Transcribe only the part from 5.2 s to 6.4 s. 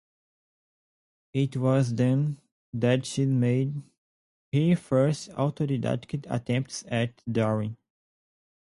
autodidactic